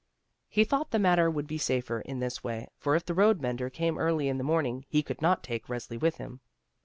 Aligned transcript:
He 0.49 0.63
thought 0.63 0.89
the 0.89 0.97
matter 0.97 1.29
would 1.29 1.45
be 1.45 1.59
safer 1.59 1.99
in 2.01 2.17
this 2.19 2.43
way, 2.43 2.65
for 2.79 2.95
if 2.95 3.05
the 3.05 3.13
road 3.13 3.39
mender 3.39 3.69
came 3.69 3.99
early 3.99 4.29
in 4.29 4.39
the 4.39 4.43
morning 4.43 4.83
he 4.89 5.03
could 5.03 5.21
not 5.21 5.43
take 5.43 5.67
Resli 5.67 6.01
with 6.01 6.17
him. 6.17 6.39